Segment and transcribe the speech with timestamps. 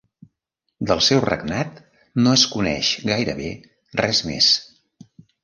[0.91, 1.77] Del seu regnat
[2.23, 3.51] no es coneix gairebé
[4.01, 4.51] res més.